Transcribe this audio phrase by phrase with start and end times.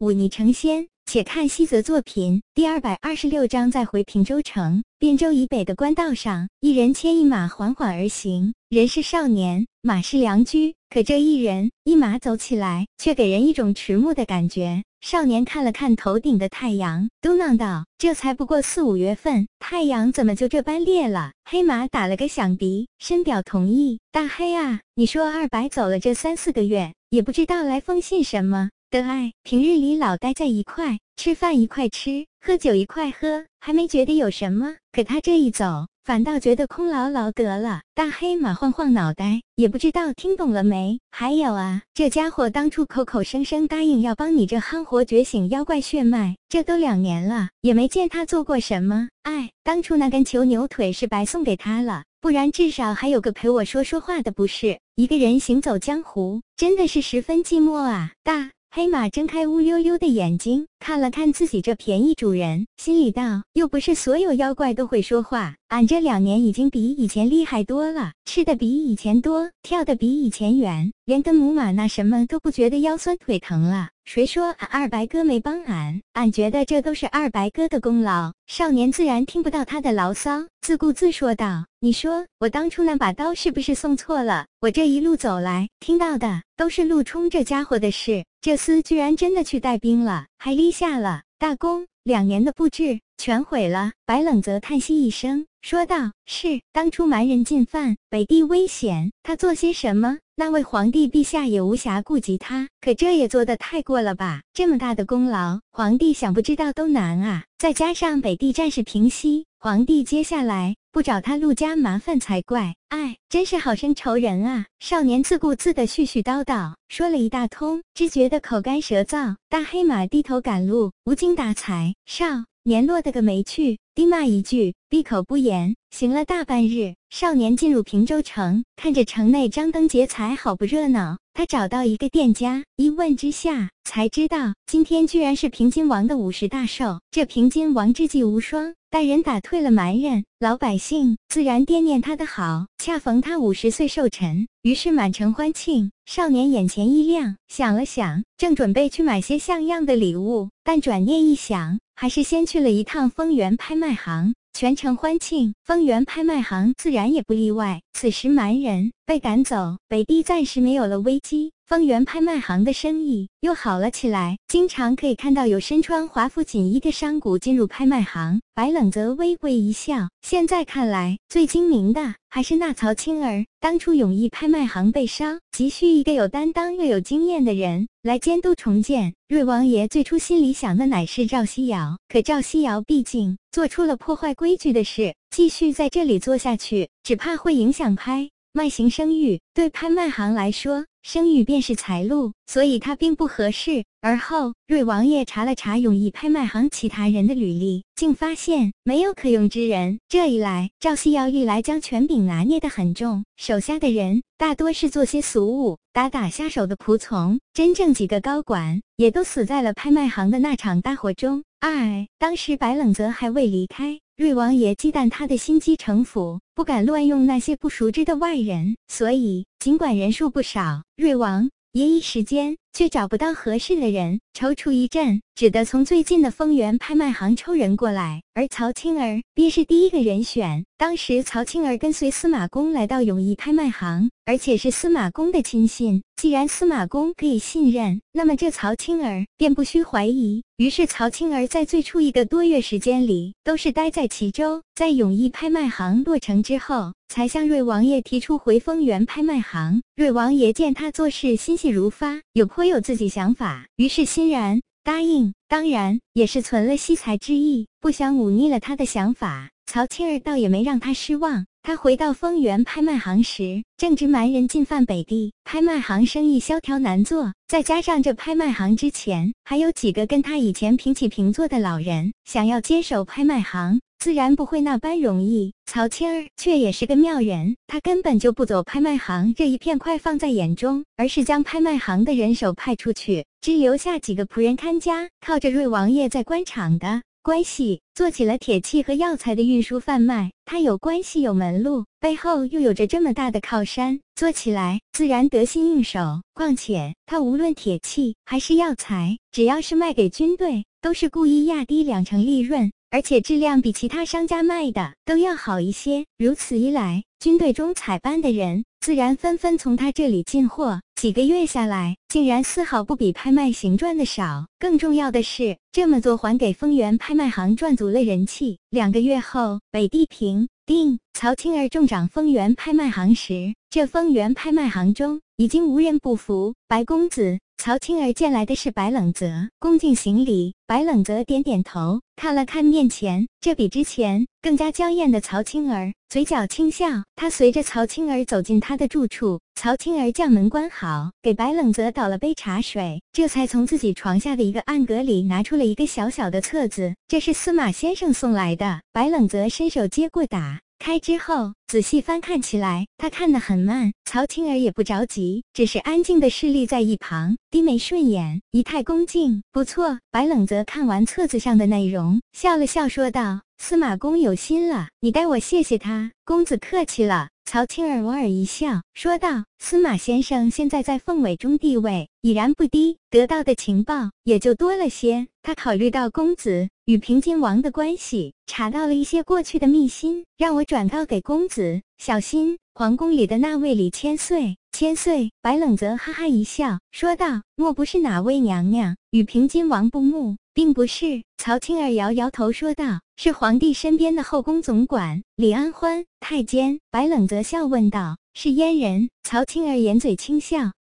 [0.00, 0.88] 忤逆成仙。
[1.06, 8.54] 且看西泽作品第二百二十六章，在回平州城汴州以北的官道上，一人牵一马缓缓而行。
[8.68, 14.84] 人是少年，马是良驹，可这一人一马走起来，却给人一种迟暮的感觉。
[15.00, 23.98] 少年看了看头顶的太阳，嘟囔道：“这才不过四五月份，太阳怎么就这般烈了？”黑马打了个响鼻，深表同意。
[24.12, 28.70] 大黑啊，你说二白走了这三四个月，也不知道来封信什么。
[28.90, 34.74] 的爱，平日里老待在一块，吃饭一块吃，喝酒一块喝，还没觉得有什么。
[34.90, 37.82] 可他这一走，反倒觉得空牢牢得了。
[37.94, 40.98] 大黑马晃晃脑袋，也不知道听懂了没。
[41.12, 49.08] 还有啊，这家伙当初口口声声答应要帮你这憨活觉醒妖怪血脉，这都两年了，也没见他做过什么。
[49.22, 54.80] 哎，当初那根球牛腿是白送给他了，不然至少还有个陪我说说话的，不是？
[54.96, 58.10] 一个人行走江湖，真的是十分寂寞啊。
[58.24, 58.50] 大。
[58.72, 73.88] 黑马睁开乌溜溜的眼睛，看了看自己这便宜主人，心里道：“又不是所有妖怪都会说话，俺这两年已经比以前厉害多了，吃的比以前多，跳的比以前远，连跟母马那什么都不觉得腰酸腿疼了。
[74.04, 76.00] 谁说俺二白哥没帮俺？
[76.12, 84.46] 俺觉得这都是二白哥的功劳。”少年自然听不到他的牢骚，自顾自说道：“你说我当初那把刀是不是送错了？
[84.60, 93.92] 我这一路走来，听到的都是陆冲这家伙的事。”这厮居然真的去带兵了，还立下了大功，两年的布置全毁了。
[94.06, 102.66] 白冷泽叹息一声，说道：“是当初蛮人进犯，北地危险，他做些什么，那位皇帝陛下也无暇顾及他。
[102.80, 104.40] 可这也做得太过了吧？
[104.54, 107.44] 这么大的功劳，皇帝想不知道都难啊！
[107.58, 112.74] 再加上北地战事平息，皇帝接下来……”不找他陆家麻烦才怪！
[112.88, 114.66] 哎，真是好生仇人啊！
[114.80, 119.36] 少年自顾自的絮絮叨叨说了一大通，只觉得口干舌燥。
[119.48, 121.94] 大黑马低头赶路，无精打采。
[122.06, 122.26] 少
[122.70, 125.74] 年落的个没趣，低骂一句，闭口不言。
[125.90, 131.18] 行了大半日，少年进入平州城，看着城内张灯结彩，好不热闹。
[131.40, 137.00] 他找到一个店家，一问之下，才知道今天居然是平津王的五十大寿。
[137.10, 138.74] 这平津王智计无双。
[138.90, 142.66] 带人打退了蛮人，老百姓自然惦念他的好。
[142.76, 145.90] 恰逢他五十岁寿辰，于是满城欢庆。
[146.04, 154.34] 少年眼前一亮，想了想，正准备去买些像样的礼物，但转念一想，还是先去了一趟丰源拍卖行。
[154.52, 157.80] 全城欢庆，丰源拍卖行自然也不例外。
[158.00, 161.52] 此时蛮人被赶走，北地暂时没有了危机。
[161.66, 168.40] 方圆拍卖行的生意又好了起来，经常可以看到有身穿华服锦衣的商贾进入拍卖行。
[168.54, 173.44] 白冷则微微一笑，现在看来，最精明的还是那曹青儿。
[173.60, 179.12] 当初永义拍卖行被烧，急需一个有担当又有经验的人来监督重建。
[179.28, 189.40] 瑞王爷最初心里想的乃是赵西瑶，可赵西瑶毕竟做出了破坏规矩的事，继续在这里做下去，只怕会影响拍卖行声誉。
[189.54, 193.84] 对拍卖行来说，声誉便是财路，所以他并不合适。
[194.00, 200.00] 而后，瑞王爷查了查永义拍卖行其他人的履历，竟发现没有可用之人。
[200.08, 211.44] 这一来，赵西瑶一来将权柄拿捏得很重，手下的人大多是做些俗务、打打下手的仆从，真正几个高管也都死在了拍卖行的那场大火中。
[211.60, 214.00] 哎，当时白冷泽还未离开。
[214.20, 228.22] 瑞王爷忌惮他的心机城府，不敢乱用那些不熟知的外人，所以尽管人数不少，瑞王爷一时间却找不到合适的人，踌躇一阵，只得从最近的丰源拍卖行抽人过来。
[228.32, 230.64] 而曹青儿便是第一个人选。
[230.78, 236.02] 当时曹青儿跟随司马公来到永义拍卖行，而且是司马公的亲信。
[236.16, 240.42] 既然司马公可以信任，那么这曹青儿便不需怀疑。
[240.56, 244.62] 于是曹青儿在最初一个多月时间里，都是待在齐州。
[244.74, 249.82] 在永义拍卖行落成之后，才向瑞王爷提出回丰源拍卖行。
[249.96, 255.32] 瑞王爷见他做事心细如发，有颇有自己想法，于是欣然答应。
[255.48, 259.48] 当然也是存了惜才之意，不想忤逆了他的想法。
[259.64, 261.46] 曹青儿倒也没让他失望。
[261.62, 267.32] 他回到丰源拍卖行时，正值蛮人进犯北地，拍卖行生意萧条难做。
[267.46, 273.80] 再加上这拍卖行之前还有几个跟他以前平起平坐的老人，想要接手拍卖行。
[273.98, 275.52] 自然不会那般容易。
[275.66, 290.30] 曹青儿却也是个妙人，他根本就不走拍卖行这一片块放在眼中，而是将拍卖行的人手派出去，只留下几个仆人看家，靠着瑞王爷在官场的关系，做起了铁器和药材的运输贩卖。
[290.46, 296.00] 他有关系，有门路，背后又有着这么大的靠山，做起来自然得心应手。
[296.32, 306.04] 况且他无论铁器还是药材，只要是卖给军队，都是故意压低两成利润，而且质量比其他商家卖的都要好一些。
[306.18, 310.80] 如此一来，军队中采办的人自然纷纷从他这里进货。
[310.96, 314.46] 几个月下来，竟然丝毫不比拍卖行赚的少。
[314.58, 318.58] 更重要的是，这么做还给丰源拍卖行赚足了人气。
[318.70, 326.54] 两个月后，北地平定曹青儿重掌丰源拍卖行时，这丰源拍卖行中已经无人不服。
[326.68, 327.38] 白公子。
[327.62, 330.54] 曹青儿见来的是白冷泽，恭敬行礼。
[330.66, 336.86] 白冷泽点点头，看了看面前这比之前更加娇艳的曹青儿，嘴角轻笑。
[337.16, 348.80] 他随着曹青儿走进他的住处，曹青儿将门关好，给白冷泽倒了杯茶水，这才从自己床下的一个暗格里拿出了一个小小的册子，这是司马先生送来的。
[348.90, 351.52] 白冷泽伸手接过，打开之后。
[351.70, 353.92] 仔细翻看起来，他看得很慢。
[354.04, 359.44] 曹青儿也不着急，只是安静的侍立在一旁，低眉顺眼，仪态恭敬。
[359.52, 367.28] 不错，白冷泽看完册子上的内容，笑了笑，说道：“司马公有心了，你代我谢谢他。”公子客气了。
[367.52, 375.26] 曹青儿莞尔一笑，说道：“司马先生现在在凤尾中地位已然不低，得到的情报也就多了些。
[375.42, 384.56] 他考虑到公子与平津王的关系，查到了一些过去的秘辛，让我转告给公子。”小心，皇宫里的那位李千岁。
[384.80, 391.22] 千岁，白冷泽哈哈一笑，说道：“莫不是哪位娘娘与平津王不睦？”并不是。
[391.36, 400.72] 曹青儿摇摇头，说道：“是皇帝身边的后宫总管李安欢太监。”白冷泽笑问道：“是阉人？”曹青儿掩嘴轻笑，